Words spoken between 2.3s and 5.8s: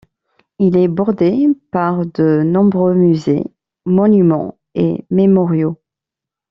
nombreux musées, monuments et mémoriaux.